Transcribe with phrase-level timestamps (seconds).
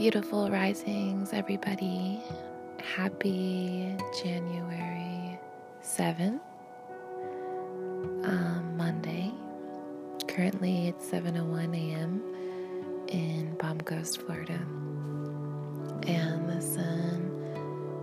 [0.00, 2.22] Beautiful risings, everybody.
[2.96, 3.94] Happy
[4.24, 5.38] January
[5.82, 6.40] 7th,
[8.24, 9.30] um, Monday.
[10.26, 12.22] Currently it's 7:01 a.m.
[13.08, 14.58] in Palm Coast, Florida.
[16.06, 17.20] And the sun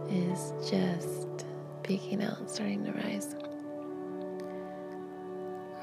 [0.08, 1.48] is just
[1.82, 3.36] peeking out, starting to rise.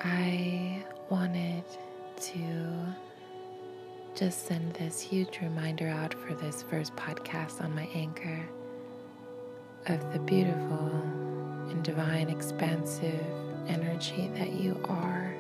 [0.05, 1.65] I wanted
[2.31, 2.95] to
[4.15, 8.49] just send this huge reminder out for this first podcast on my anchor
[9.87, 11.03] of the beautiful
[11.69, 13.27] and divine, expansive
[13.67, 15.35] energy that you are.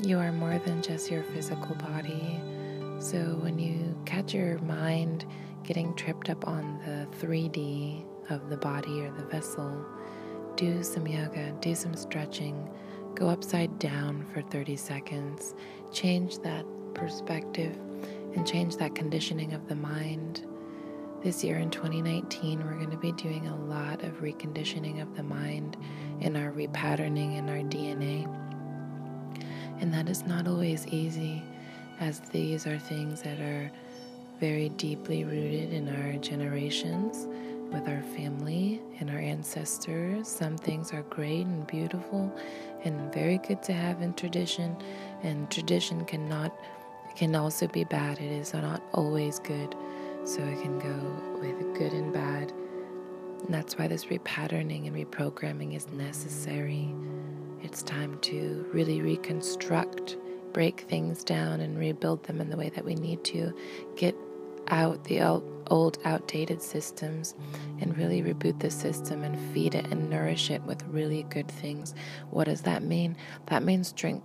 [0.00, 2.40] You are more than just your physical body.
[2.98, 5.26] So when you catch your mind
[5.64, 9.84] getting tripped up on the 3D of the body or the vessel,
[10.56, 12.70] do some yoga, do some stretching,
[13.14, 15.54] go upside down for 30 seconds,
[15.92, 16.64] change that
[16.98, 17.76] perspective
[18.34, 20.44] and change that conditioning of the mind.
[21.22, 25.22] This year in 2019, we're going to be doing a lot of reconditioning of the
[25.22, 25.76] mind
[26.20, 28.26] in our repatterning in our DNA.
[29.80, 31.42] And that is not always easy,
[32.00, 33.70] as these are things that are
[34.38, 37.26] very deeply rooted in our generations
[37.72, 40.28] with our family and our ancestors.
[40.28, 42.32] Some things are great and beautiful
[42.84, 44.76] and very good to have in tradition,
[45.22, 46.56] and tradition cannot
[47.18, 48.20] can also be bad.
[48.20, 49.74] It is not always good.
[50.22, 52.52] So it can go with good and bad.
[53.44, 56.94] And that's why this repatterning and reprogramming is necessary.
[57.60, 60.16] It's time to really reconstruct,
[60.52, 63.52] break things down, and rebuild them in the way that we need to.
[63.96, 64.14] Get
[64.68, 67.34] out the old, outdated systems
[67.80, 71.96] and really reboot the system and feed it and nourish it with really good things.
[72.30, 73.16] What does that mean?
[73.46, 74.22] That means drink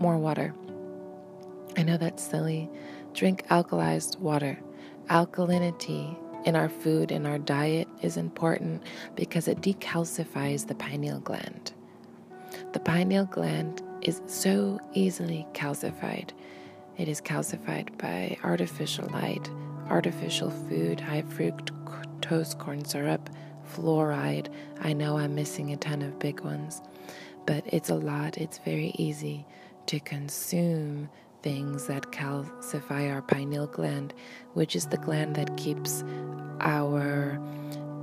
[0.00, 0.54] more water
[1.76, 2.68] I know that's silly.
[3.14, 4.58] Drink alkalized water.
[5.08, 8.82] Alkalinity in our food and our diet is important
[9.14, 11.72] because it decalcifies the pineal gland.
[12.72, 16.30] The pineal gland is so easily calcified.
[16.96, 19.50] It is calcified by artificial light,
[19.88, 23.30] artificial food, high fructose corn syrup,
[23.72, 24.48] fluoride.
[24.80, 26.82] I know I'm missing a ton of big ones,
[27.46, 28.38] but it's a lot.
[28.38, 29.46] It's very easy
[29.86, 31.08] to consume
[31.42, 34.14] things that calcify our pineal gland,
[34.54, 36.04] which is the gland that keeps
[36.60, 37.32] our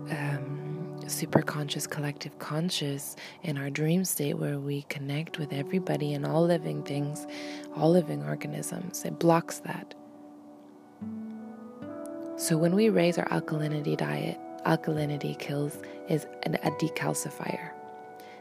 [0.09, 0.57] um,
[1.05, 6.83] superconscious collective conscious in our dream state where we connect with everybody and all living
[6.83, 7.25] things,
[7.75, 9.03] all living organisms.
[9.05, 9.93] It blocks that.
[12.37, 15.77] So when we raise our alkalinity diet, alkalinity kills
[16.07, 17.71] is an, a decalcifier.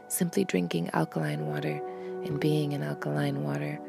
[0.07, 1.81] Simply drinking alkaline water
[2.23, 3.79] and being in alkaline water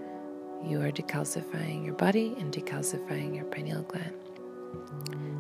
[0.64, 4.14] you are decalcifying your body and decalcifying your pineal gland.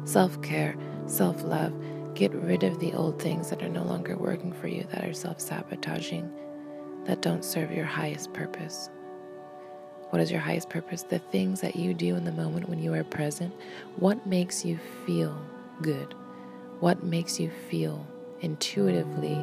[0.04, 1.72] Self care, self love,
[2.14, 5.12] get rid of the old things that are no longer working for you, that are
[5.12, 6.30] self sabotaging,
[7.04, 8.90] that don't serve your highest purpose.
[10.10, 11.02] What is your highest purpose?
[11.02, 13.52] The things that you do in the moment when you are present.
[13.96, 15.38] What makes you feel
[15.82, 16.14] good?
[16.80, 18.06] What makes you feel
[18.40, 19.34] intuitively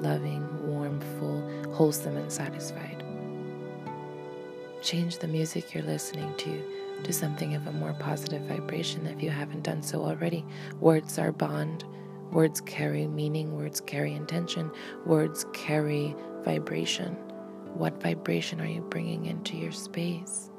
[0.00, 2.87] loving, warm, full, wholesome, and satisfied?
[4.82, 6.62] Change the music you're listening to
[7.04, 10.44] to something of a more positive vibration if you haven't done so already.
[10.80, 11.84] Words are bond.
[12.32, 14.70] Words carry meaning, words carry intention,
[15.06, 17.14] words carry vibration.
[17.74, 20.50] What vibration are you bringing into your space?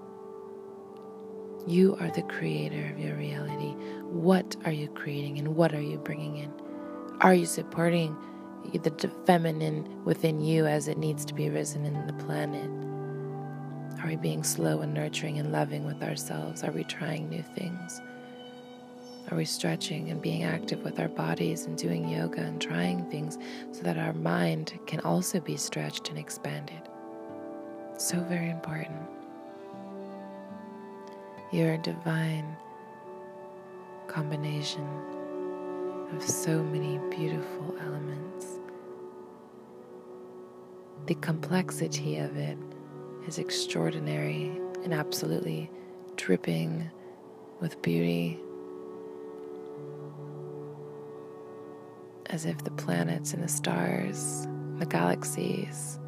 [1.67, 3.73] You are the creator of your reality.
[4.05, 6.51] What are you creating and what are you bringing in?
[7.21, 8.17] Are you supporting
[8.73, 12.88] the feminine within you as it needs to be risen in the planet?
[14.01, 16.63] Are we being slow and nurturing and loving with ourselves?
[16.63, 18.01] Are we trying new things?
[19.29, 23.37] Are we stretching and being active with our bodies and doing yoga and trying things
[23.73, 26.81] so that our mind can also be stretched and expanded?
[27.97, 29.01] So very important.
[31.51, 32.55] You're a divine
[34.07, 34.87] combination
[36.15, 38.59] of so many beautiful elements.
[41.05, 42.57] The complexity of it
[43.29, 45.69] is extraordinary and absolutely
[46.15, 46.89] dripping
[47.61, 48.39] with beauty,
[52.25, 54.47] as if the planets and the stars,
[54.79, 55.99] the galaxies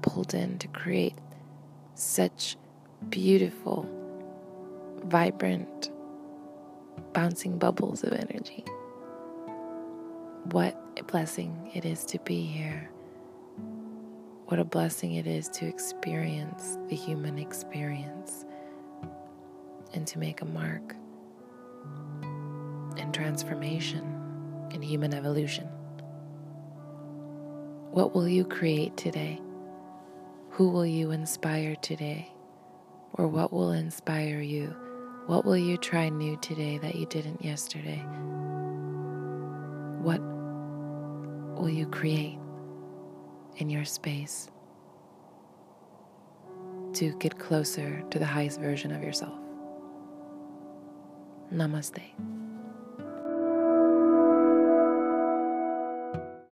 [0.00, 1.18] pulled in to create
[1.94, 2.56] such
[3.10, 3.86] beautiful,
[5.04, 5.90] vibrant,
[7.12, 8.64] bouncing bubbles of energy.
[10.52, 12.88] What a blessing it is to be here
[14.46, 18.44] what a blessing it is to experience the human experience
[19.94, 20.94] and to make a mark
[22.98, 24.20] in transformation
[24.72, 25.66] in human evolution.
[27.92, 29.40] What will you create today?
[30.50, 32.30] Who will you inspire today?
[33.14, 34.74] Or what will inspire you?
[35.26, 38.04] What will you try new today that you didn't yesterday?
[40.02, 40.20] What
[41.56, 42.38] will you create
[43.56, 44.48] in your space
[46.94, 49.38] to get closer to the highest version of yourself?
[51.52, 52.02] Namaste.